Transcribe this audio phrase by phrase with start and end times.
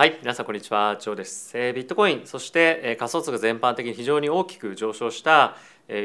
[0.00, 0.96] はい皆さんこんにちは。
[0.98, 5.56] ジョーです、えービットコインそして、えー仮想通貨全般的に非常に大きく上昇した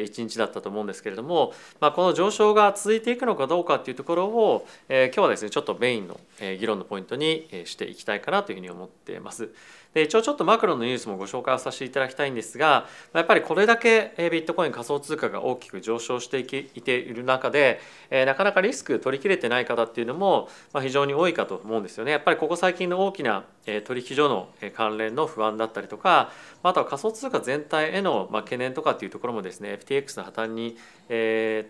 [0.06, 9.50] 一日だったと思うんですけれども、まあ、この上昇が続いていくのかどうかっていうところを、え今日はですねちょっとメインのえ議論のポイントにえしていきたいかなというふうに思っています。
[9.96, 22.12] で一応ちょっとマクロのニュースもご紹介をさせていただきたいんですがやっぱりこれだけえビットコイン仮想通貨が大きく上昇していきいている中で、えなかなかリスク取り切れてない方っていうのも、まあ、非常に多いかと思うんですよね。
[22.12, 26.30] やっぱりここ最近の大きなえ取引所のえ関連の不安だったりとか
[26.62, 30.78] まああとは仮想通貨全体へのまあ懸念とかっていうところもですね FTX の破綻に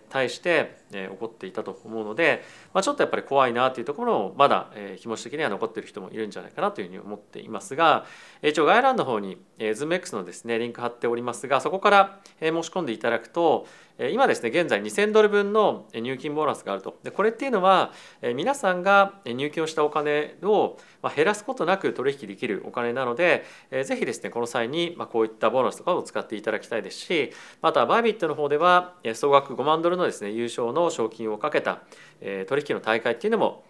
[0.09, 8.05] 対してえー起こっていたと思うので、まあ、ちょっとやっぱり怖いなというところもまだえー気持ち的には残っている人もいるんじゃないかなというふうに思っていますが
[8.41, 13.67] えー一応概要欄の方にえー ZoomX のですねリンク貼っておりますがそこからえー申し込んでいただくと
[13.97, 16.97] えー今ですね現在2000ドル分の入金ボーナスがあると。
[17.03, 27.31] でこれっていうのはえー皆さんが入金をしたお金をまあ減らすことなく取引できるお金なのでえーぜひですねこの際にまあこういったボーナスとかを使っていただきたいですし
[27.61, 31.81] またバイビットの方では総額5万ドルのですね優勝の賞金をかけた
[32.47, 33.63] 取引の大会っていうのも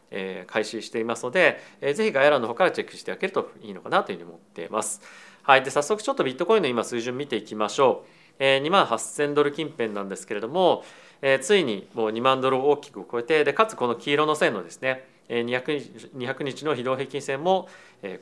[0.47, 5.01] 開始していますのでえーぜひ概要欄の方からチェックしていただけるといいのかなというふうに思っています。
[5.43, 8.09] はい、で早速ちょっとビットコインの今水準見ていきましょう。
[8.39, 10.83] えー2万8000ドル近辺なんですけれども、
[11.21, 17.67] えーついにもう2万ドルを大きく超えてでかつこの黄色の線のですね200日 ,200 日の移動平均線も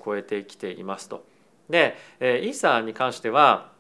[0.06, 1.26] 超えてきていますと。
[1.70, 3.73] で、えーイーサーに関しては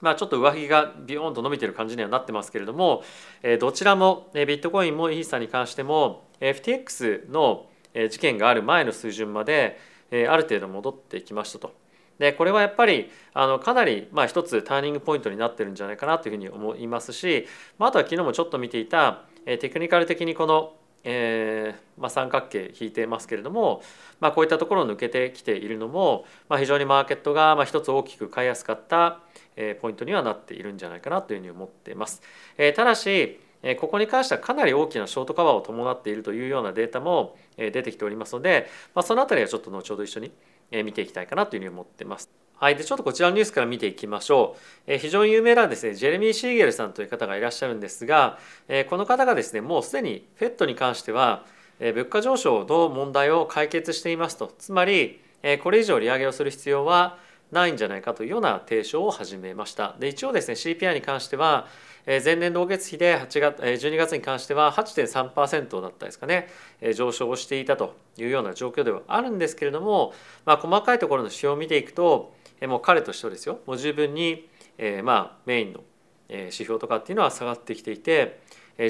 [0.00, 3.02] まあ、ちょっと上髭がビヨーンと伸びてる感じにはなってますけれども、
[3.42, 7.66] えどちらもえビットコインもイーサに関しても FTX の
[8.08, 9.78] 事件がある前の水準まで
[10.10, 11.74] えある程度戻ってきましたと。
[12.18, 17.46] でこれはやっぱりあのかなりまあ一つターニングポイントになってるんじゃないかなというふうに思いますし、
[17.78, 23.82] まあ、あとは昨日もちょっと見ていたえテクニカル的にこの、えーまあ、三角形引いてますけれども、
[24.20, 29.20] まあ、こういったところを抜けてきているのも、まあ、非常にマーケットがまあ一つ大きく買いやすかった
[29.56, 32.22] えーポイントにはなっているんじゃないかなというふうに思っています。
[32.56, 40.32] えーただしえここに関してはかなり大きなショートカバーを伴っているというようなデータもえ出てきておりますので、まあ、そのあたりはちょっと後ほど一緒に
[40.70, 42.49] え見ていきたいかなというふうに思っています。
[42.60, 44.54] はい、でちょっとこちらのニュースから見ていきましょ
[44.86, 44.92] う。
[44.92, 48.38] え非常に有名なですねジェレミー・シーゲルさんという方がいらっしゃるんですが、
[48.68, 51.46] えこの方がですねもうすでに FED に関しては、
[51.78, 57.16] え物価上昇の問題を解決していますとつまり、えこれ以上利上げをする必要は
[57.50, 59.96] ないんじゃないかというような提唱を始めました。
[59.98, 61.66] で一応ですね CPI に関しては
[62.04, 66.48] え前年同月比で8月え12月に関しては8.3%だったですかね
[66.82, 70.12] え上昇をしていたというような状況ではあるんですけれども、
[70.44, 74.48] まあ、細かいところの指標を見ていくともう彼としてはですよもう十分に、
[74.78, 75.80] えーまあメインの
[76.28, 78.40] 指標とかっていうのは下がってきていて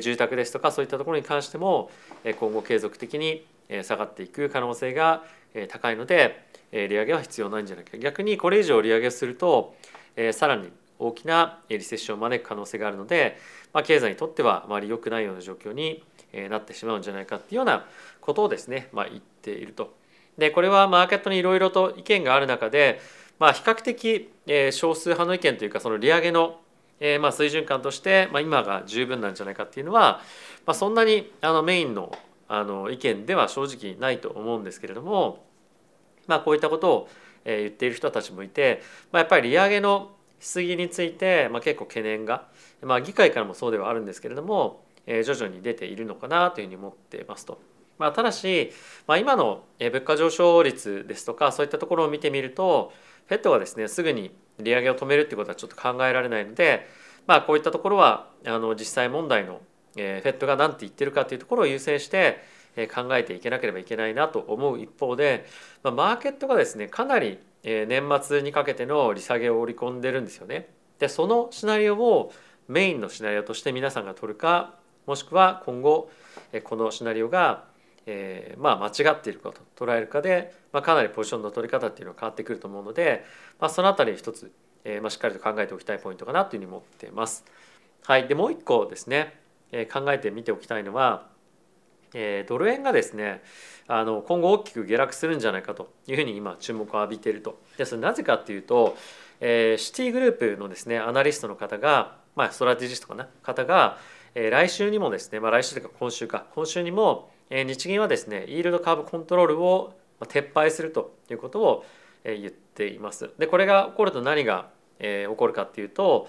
[0.02, 1.90] 住宅ですとかそういったところに関しても
[2.38, 3.46] 今後継続的に
[3.82, 5.24] 下がっていく可能性が
[5.68, 9.74] 高いので利上げは必要ないんじゃないか逆にこれ以上利上げすると
[10.32, 13.38] さらに大きなリセッションを招く可能性があるので、
[13.72, 16.04] まあ、経済にとってはあまり良くないような状況に
[16.50, 17.86] なってしまうんじゃないかっていうような
[18.20, 19.94] ことをですね、まあ、言っていると。
[20.36, 23.00] でこれはマーケットにいろいろと意見がある中で、
[23.40, 26.60] まあ、比較的え少数派の意見というかその利上げの
[27.00, 30.20] えまあ水準感として、まあ、今が十分なんじゃないかっていうのは、
[30.66, 35.44] まあ、そんなにあのメインのあの意見では正直ないと思うんですけれども、
[36.26, 37.08] まあ、こういったことを
[37.44, 42.48] え言っている人たちもいて、まあ、やっぱり利上げのしすぎについて、まあ、結構懸念が、
[42.82, 47.60] まあ、議会からもそうではあるんですけれども、え徐々に出ているのかなというふうに思っていますと。
[47.98, 48.72] まあ、ただし、
[49.06, 52.92] まあ、今の物価上昇率ですとかそういったところを見てみると
[53.30, 56.86] FED はですねすぐに利上げを止めるっていうことはちょっと考えられないので、
[57.26, 59.60] まあ、こういったところはあの実際問題の、
[59.96, 62.42] えー、FED が何て言ってるかというところを優先して
[62.76, 65.46] えー考えていけなければいけないなと思う一方で、
[65.82, 70.68] まあ、マーケットがですねかなりえー年末にかけての利下げを織り込んでるんですよね。
[70.98, 72.32] でそのシナリオを
[72.68, 74.74] メインのシナリオとして皆さんが取るか
[75.06, 76.10] もしくは今後
[76.52, 77.64] えーこのシナリオが
[78.12, 83.24] えーまあ間違っているかと捉えるかで、まあ、かなりポジションの取り方っていうのは変わってくると思うので、
[83.60, 84.50] まあ、そのあたり一つ、
[84.84, 87.44] えーまあ、しっかりと考えておきたいポイントかなというふうに思っています。
[88.04, 89.38] はい、でもう一個ですね、
[89.70, 91.28] えー考えてみておきたいのは、
[92.14, 93.42] えードル円がですね
[93.86, 97.60] あの今後大きく下落するんじゃないかというふうに今注目を浴びていると。
[97.76, 98.96] でそれなぜかっていうと、
[99.40, 103.98] えーシティグループのですねアナリストの方が、まあ、ストラテジストかな方が、
[104.34, 111.84] えー来週にもですね、まあ、来週というか今週か今週にも、日銀はですねイールドカーブコントロールを撤廃するということを
[112.24, 113.30] 言っています。
[113.38, 114.68] でこれが起こると何が、
[114.98, 116.28] 起こるかっていうと、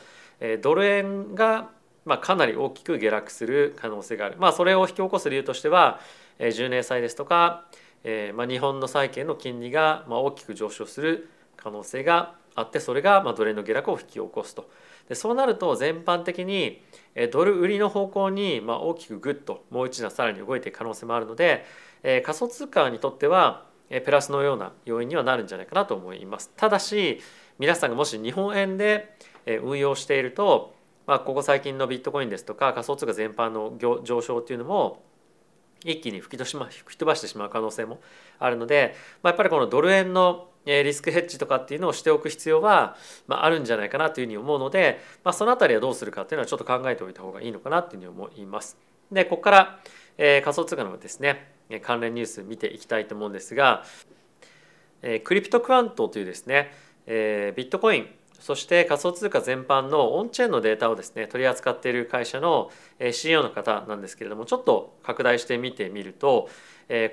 [0.61, 1.69] ドル円が
[2.05, 5.99] まあ、かなり大きく下落する可能性がある、まあ、それを引き起こす理由としては、
[6.39, 7.65] 10年債ですとか、
[8.33, 14.69] ま、日本の債券の金利が大きく上昇する可能性があってそれがドル円の下落を引き起こすと
[15.09, 16.81] でそうなると全般的に
[17.31, 21.65] ドル売りの方向に大きくグッともう一段さらに動いていく可能性もあるので、
[22.01, 23.65] 仮想通貨にとっては
[24.05, 26.49] プラスのような要因にはなるんじゃないかなと思います。
[26.55, 27.19] ただし
[27.59, 29.15] 皆さんがもし日本円で
[29.63, 30.73] 運用していると、
[31.05, 35.03] まあ、ここ最近のビットコインですとか仮想通貨全般の上昇っていうのも
[35.83, 37.99] 一気に吹き飛ばしてしまう可能性も
[38.39, 42.95] あるので、まあ、やっぱりこのドル円のリスクヘッジとかっていうのをしておく必要は、
[43.27, 48.77] まあ、るんじゃないかなというふうに思うので、まあ、その辺りはどうするかっていうのはちょっと考えておいた方がいいのかなというふうに思います。
[49.11, 49.79] でここから、
[50.17, 53.83] えー、仮想通貨のですね関連ニュース見ていきたいと思うんですが、
[55.01, 56.71] えー、クリプトクワントというですね、
[57.07, 58.07] えー、ビットコイン
[58.39, 62.71] そして仮想通貨全般のオンチェーンのデータをですね取り扱っている会社の
[63.11, 66.49] CEO の方なんですけれどもちょっと拡大して見てみると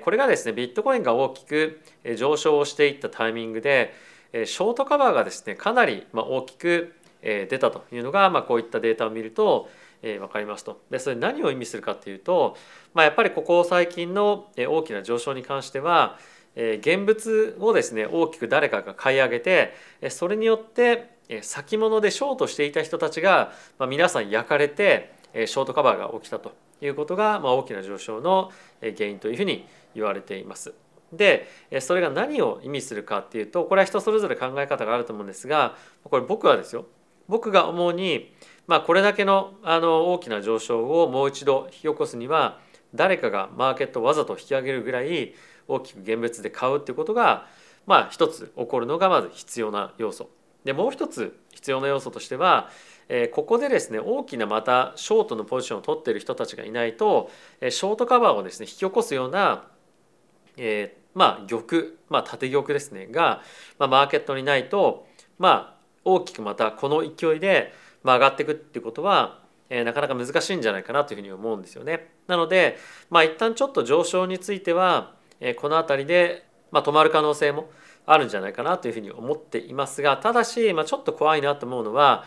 [0.03, 1.81] これがですねビットコインが大きく
[2.17, 3.93] 上昇をしていったタイミングで
[4.33, 9.69] ショートカバーがですねかなり大きく出たというのが、まあ、こういったデータを見ると
[10.01, 10.81] 分かりますと。
[10.89, 12.55] でそれ何を意味するかっていうと、
[12.93, 16.17] まあ、やっぱりここ最近の大きな上昇に関しては
[16.55, 19.73] 現物をですね大きく誰かが買い上げて
[20.09, 29.65] それによって先物でショートしていた人たちが、まあ、皆さん焼かれてショートカバーが起きたということが、まあ、大きな上昇の原因というふうに
[29.95, 30.73] 言われています。
[31.13, 31.47] で
[31.79, 36.85] それが何を意味するかっていうとこれは人それぞれ考え方があると思うんですがこれ僕はですよ
[37.27, 38.31] 僕が思うに、
[38.67, 42.59] まあ、これだけのあの大きな上昇をもう一度引き起こすには
[42.93, 45.33] 誰かがマーケットをわざと引き上げるぐらい
[45.67, 47.47] 大きく現物で買うっていうことが
[47.85, 50.29] まあ一つ起こるのがまず必要な要素
[50.63, 52.69] でもう一つ必要な要素としては
[53.09, 59.67] えここでですね大きなまたショートのポジションを取ってる人たちがいないとえショートカバーをですね引き起こすような、
[60.57, 61.63] え、まあ玉、
[62.09, 63.41] まあ、縦玉ですねが、
[63.79, 65.07] まあ、マーケットにないと
[65.39, 67.73] まあ大きくまたこの勢いで
[68.03, 72.13] 上がっていくっていうことは、え、なかなか難しいんじゃないかなというふうに思うんですよね。
[72.27, 72.77] なので
[73.09, 77.69] まあ一旦ちょっと上昇については、え、この辺りで、まあ、止まる可能性も
[78.05, 82.23] あるんじゃないかなというふうに思っていますがただし、まあ、ちょっと怖いなと思うのは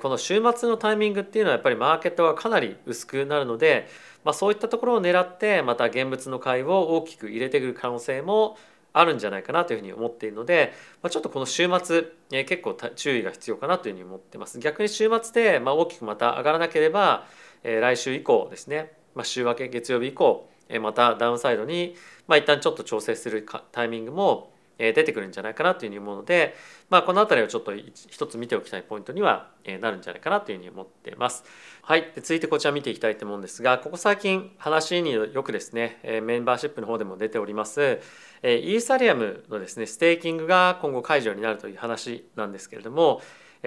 [0.00, 3.88] この週末のタイミングっていうのはやっぱりマーケットがかなり薄くなるので、
[4.24, 8.56] まあ、そういったところを狙ってまた現物の買いを大きく入れてくる可能性も
[8.92, 14.58] あるんじゃないかなというふうに思っているので、まあ、ちょっとこの週末結構注意が必要かなというふうに思ってます。
[14.58, 17.26] 逆に週末でま大きくまた上がらなければ
[17.62, 21.94] え来週以降ですね、まあ、週明け月曜日以降えまたダウンサイドに
[22.26, 26.54] まあ一旦ちょっと調整するタイミングも出てくるんじゃないかなというふうに思うので、
[26.90, 29.50] まあ、この辺りをちょっと一つ見ておきたいポイントには
[29.80, 31.44] なるんじゃないかなというふうに思っています。
[31.82, 38.00] はい、で続いてこちら見ていきたいと思うんですがここ最近話によくですねメンバーシップの方でも出ております
[38.42, 43.22] イーサリアムのですねステーキングが今後解除になるという話なんですけれども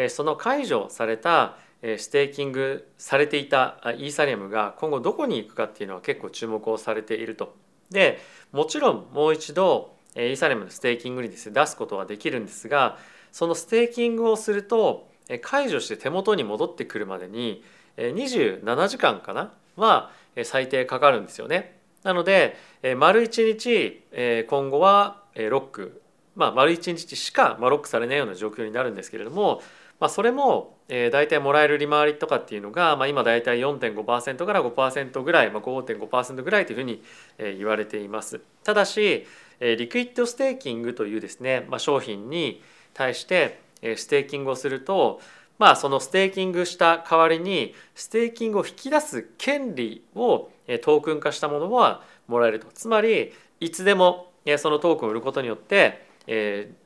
[0.10, 7.56] その解除されたステーキングされていたイーサリアムが今後どこに行くかっていうのは結構注目をされていると。
[7.90, 8.20] で
[8.52, 12.98] もちろんもう一度イーサリアムのステーキングにですね出すことはできるんですが
[13.32, 15.08] そのステーキングをすると
[15.42, 17.64] 解除して手元に戻ってくるまでに
[17.98, 19.54] 27時間かな？
[19.76, 20.12] は
[20.44, 21.78] 最低かかるんですよね。
[22.04, 22.58] なので
[22.98, 26.02] 丸1日今後はロック
[26.36, 29.62] まあ丸1日しかロックされないような状況になるんですけれども
[30.00, 37.04] まあ、それも、大体もらえる利回りとかっていうのが、まあ、今大体4.5%から5%ぐらい、まあ、5.5%ぐらいというふうに、
[37.38, 38.40] え、言われています。
[38.64, 39.28] ただし、
[39.60, 42.62] リキッドステーキングというですね、まあ、商品に
[42.94, 45.22] 対して、え、ステーキングをすると
[45.58, 50.50] まあそのステーキングした代わりにステーキングを引き出す権利を
[50.82, 56.06] トークン化したものはもらえるとつまりいつでもそのトークンを売ることによって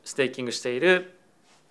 [0.03, 1.13] ステーキングしている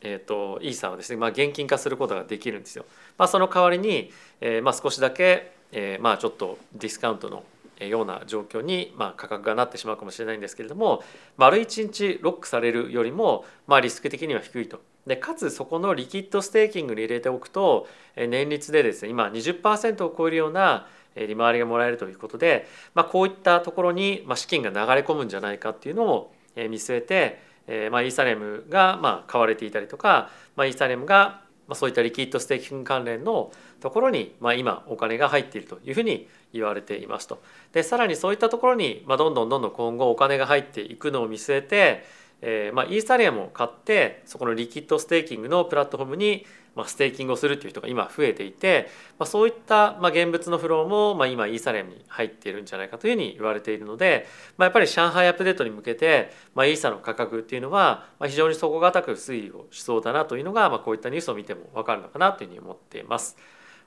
[0.04, 2.85] えーと、イーサーをですね、まあ、現金化することができるんですよ。
[3.18, 7.44] まあ、その代わりに、えーまあ、少しだけ、えーまあ、ちょっとディスカウントの
[7.88, 11.02] ような状況に、まあ、価格がなってしまうかもしれないんですけれども
[11.36, 14.80] 丸1日ロックされるよりも、まあ、リスク的には低いと。
[15.06, 20.86] でかつそこのリキッドステーキングに入れておくと年率でですね今20%を超えるような
[21.16, 37.42] 利回りがもらえるということで、まあ、こういったところに資金が流れ込むんじゃないかっていうのを見据えてえまあ、イーサレムがまあ買われていたりとか、まあ、イーサリアムがまあそういったリキッドステーキング関連のところにまあ今お金が入っているというふうに言われていますと。
[37.73, 42.04] でさらにそういったところにまあどんどんどんどん今後お金が入っていくのを見据えて、
[42.42, 46.44] えーまあ、イーサリアムを買ってそこのリキッドステーキングのプラットフォームに
[46.75, 63.37] まあ、ステーキングをするっていう人が今増えていて、まあ、そういったまあ現物のフローもまあ今イーサリアムに入っているんじゃないかというふうに言われているので、まあ、やっぱり上海アップデートに向けて、まあ、イーサの価格っていうのはまあ非常に底堅く推移をしそうだなというのが、まあ、こういったニュースを見ても分かるのかなというふうに思っています。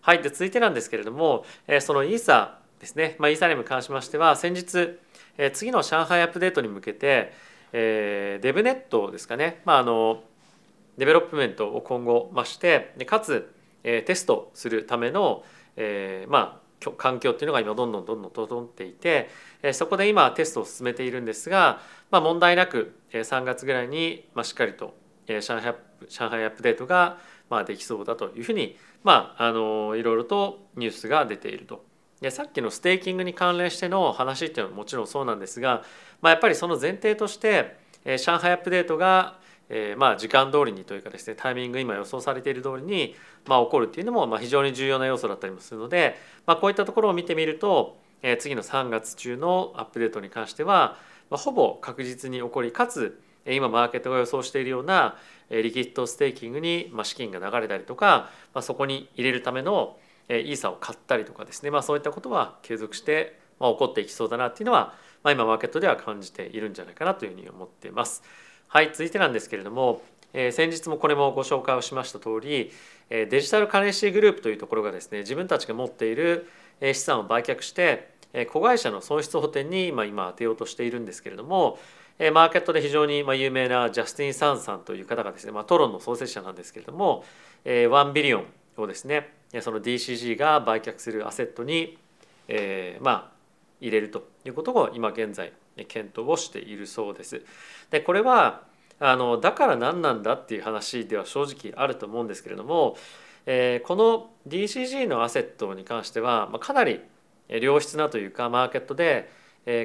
[0.02, 5.00] はい、で続いてなんですけれども、えー、そのイーサですね、まあ、イーサリアムに関しましては先日、
[5.38, 7.34] えー、次の上海アップデートに向けて、
[7.74, 10.24] えー、デブネットですかね、まあ、あの
[10.98, 13.54] development を今後増してでかつ
[13.86, 15.44] えテストするための、
[15.78, 19.30] えまあ、環境っていうのが今どんどんどんどん整っていて、
[19.62, 21.80] えそこで今テストを進めているんですが、
[22.12, 24.96] まあ、問題なく3月ぐらいに、まあ、しっかりと
[25.28, 25.76] 上海
[26.10, 27.20] 上海アップデートが、
[27.50, 31.86] まあ、できそうだというふうに、まあ、あのいろいろとニュースが出ていると。
[32.26, 35.84] でさっきのステーキングに関連しての話っていうのはもちろんそうなんですが、
[36.24, 43.16] まあ、やっぱりその前提として、え上海アップデートがえー、まあ時間通りにというかですねタイミング今予想されている通りに、
[43.48, 46.16] まあ、起こるっていうのもまあ非常に重要な要素だったりもするので、
[46.46, 50.98] まあ、こういったところを見てみると、えー、次の3月中のアップデートに関しては、
[51.32, 55.16] まあ、ほぼ確実に起こりかつ今マーケットが予想しているような
[55.50, 59.98] リキッドステーキングに資金が流れたりとか、ま、そこに入れるための
[60.30, 68.24] イーサを買ったりとかですね、まあ、そういったことは継続してまあ起こっていきそうだなっていうのは、まあ、今マーケットでは感じているんじゃないかなというふうに思っています。
[68.68, 70.02] はい続いてなんですけれども、
[70.34, 72.72] えー、先日もこれもご紹介をしました通り、
[73.10, 76.50] えー、デジタルカレンシーグループというところがですね自分たちが持っている
[76.82, 78.16] 資産を売却して
[78.52, 81.80] 子会社の損失補填に今今当てようとしているんですけれども
[82.34, 87.24] マーケットで非常に有名なジャスティン・サンさんという方がですね、まあ、トロンの創設者なんですけれども
[87.64, 88.46] 1ビリオン
[88.78, 91.98] をですねその DCG が売却するアセットに、
[92.48, 93.36] えー、まあ
[93.82, 95.54] 入れるということを今現在
[95.88, 97.42] 検討をしているそうです。
[97.92, 98.64] でこれは
[99.00, 102.96] あのだから何なんだっていう話では正直あると思うんですけれども、
[103.46, 107.02] えー、この DCG のアセットに関しては、まあ、かなり
[107.50, 109.30] 良質なというかマーケットで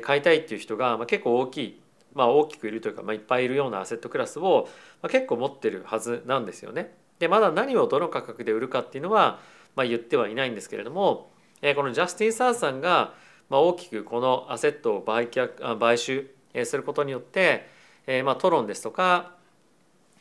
[0.02, 1.80] 買いたいっていう人が、ま、結構大きい、
[2.14, 4.68] まあ、大きくいるというか、まあ、いっぱいいるようなアセットクラスを、
[5.02, 6.94] ま、結構持ってるはずなんですよね。
[7.18, 9.40] でまだ何をどの価格で売るかっていうのは、
[9.76, 11.30] まあ、言ってはいないんですけれども、
[11.62, 13.14] えー、このジャスティン・サーさんが
[13.50, 16.30] まあ、大きくこのアセットを売却買収
[16.64, 17.68] することによって、
[18.06, 19.34] えー、まあトロンですとか、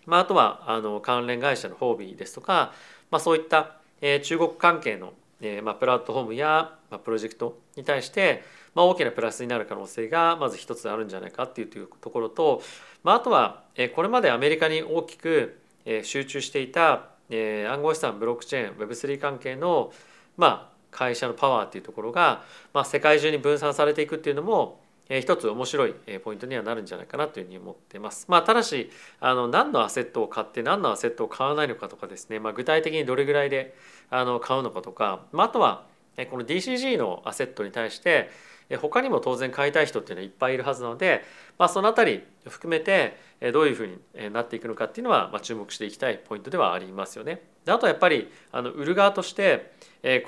[0.05, 2.73] まあ、あとはあの関連会社のホービーですとか、
[3.11, 12.63] まあ、そういった、え、中国関係の、えまあ、プラットフォームや、まあ、プロジェクトに対して、まあ、大きなプラスになる可能性がまず一つあるんじゃないかっていうところと、
[13.03, 19.91] まあ、あとは、え、これまでアメリカに大きく、え、集中していた、えー、暗号資産ブロックチェーン Web3 関係の
[20.37, 22.43] まあ会社のパワーっていうところが、
[22.73, 25.93] まあ、世界中に分散されていくっていうのもえ一つ面白い
[26.23, 28.25] ポイントにはなるんじゃないかなというふうに思ってます。
[28.29, 33.75] まあ、ただしあの何のアセットを買って何のアセットを買わないのかとかですね、まあ、具体的にどれぐらいで
[34.11, 35.85] あの買うのかとか、まあ、あとは
[36.29, 38.29] この DCG のアセットに対して
[38.77, 41.23] 他にも当然買いたい人っていうのはいっぱいいるはずなので、
[41.57, 43.17] まあ、その辺り含めて
[43.51, 47.41] どういうふうになっていくのかっていうのは、注目していきたいポイントではありますよね。
[47.65, 49.71] であとやっぱりあの売る側として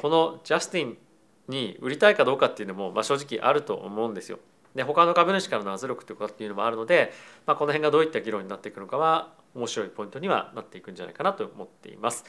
[0.01, 0.97] このジャスティン
[1.47, 4.39] に売りたいかどうかっていうのも、ま、正直あると思うんですよ。
[4.75, 7.11] で他の株主からの圧力ということっていうのもあるので、
[7.45, 12.23] まあ、この辺がどういった議論になっていくのかは面白いポイントにはなっていくんじゃないかなと思っています。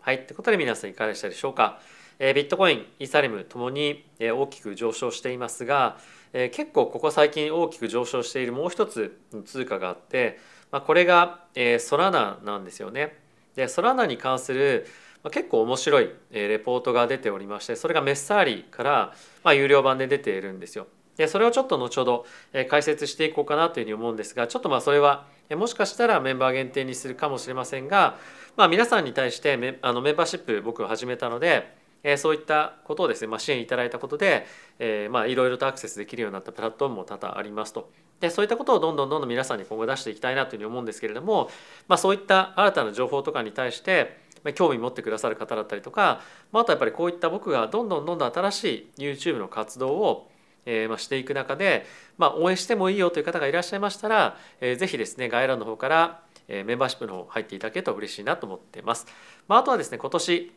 [0.00, 1.80] はい、ということで皆さんいかがでしたでしょうか？
[2.18, 5.98] ビットコイン、イーサリムともに、大きく上昇していますが、
[6.32, 10.38] 結構ここ最近大きく上昇しているもう一つの通貨があって、
[10.70, 11.40] これが、
[11.78, 13.26] ソラナなんですよね。
[13.56, 14.86] でソラナに関する
[15.32, 20.86] 結構面白いレポートが出ておりましてそれがメッサーリから、まあ、有料版で出ているんですよ。
[21.16, 22.26] でそれをちょっと後ほど
[22.68, 28.18] 解説していこうかなというふうに思うんですがちょっとまあそれはもしかしたらメンバー限定にするかもしれませんが、
[28.54, 31.74] まあ、皆さんに対してメあのメンバーシップ僕は始めたので
[32.08, 34.46] えそういったことをですね、まあ、支援いただいたことで、
[34.78, 37.90] え、まあいろいろとアクセスできるようになったプラットフォームも多々ありますと。
[38.20, 41.50] でそういったことをどんどんどんどん皆さんに今後出していきたいなというふうに思うんですけれども、
[41.88, 44.18] まあ、そういった新たな情報とかに対して
[44.54, 46.20] 興味持ってくださる方だったりとか、
[46.52, 48.64] まあ、あとやっぱりこういった僕がどんどんどんどん新し
[48.96, 50.30] い YouTube の活動を
[50.68, 51.86] え、ま、していく中で、
[52.18, 59.06] ま、応援してもいいよという方がいらっしゃいましたら、えー、ぜひですね概要欄の方から、え、メンバーシップの方入っていただけると嬉しいなと思っています。
[59.46, 60.52] まあ、あとはですね今年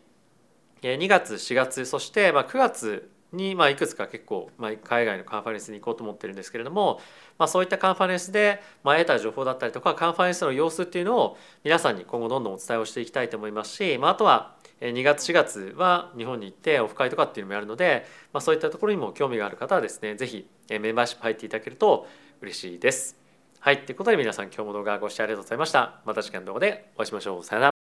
[0.81, 6.99] 2月4月そしてま9月にまいくつか結構ま海外のカンファレンスに行こうと思ってるんですけれども、
[7.37, 22.07] ま、そういったカンファレンスでま得た情報だったりとかカンファレンスの様子っていうのを皆さんに今後どんどんお伝えをしていきたいと思いますし、まあ、とは2月4月は日本に行ってオフ会とかっていうのもやるので、ま、そういったところにも興味がある方はですね是非メンバーシップ入っていただけると
[22.41, 23.17] 嬉しいです。
[23.59, 25.99] はいということで皆さん今日も動画ご視聴ありがとうございました。
[26.05, 27.43] また次回の動画でお会いしましょう。
[27.43, 27.78] さよなら。